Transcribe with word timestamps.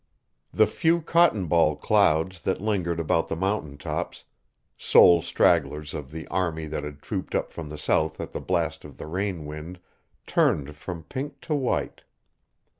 The 0.51 0.65
few 0.65 0.99
cotton 0.99 1.45
ball 1.45 1.75
clouds 1.75 2.41
that 2.41 2.59
lingered 2.59 2.99
about 2.99 3.27
the 3.27 3.35
mountain 3.35 3.77
tops, 3.77 4.23
sole 4.75 5.21
stragglers 5.21 5.93
of 5.93 6.09
the 6.09 6.27
army 6.29 6.65
that 6.65 6.83
had 6.83 7.03
trooped 7.03 7.35
up 7.35 7.51
from 7.51 7.69
the 7.69 7.77
south 7.77 8.19
at 8.19 8.31
the 8.31 8.41
blast 8.41 8.83
of 8.83 8.97
the 8.97 9.05
rain 9.05 9.45
wind, 9.45 9.79
turned 10.25 10.75
from 10.75 11.03
pink 11.03 11.39
to 11.41 11.53
white. 11.53 12.01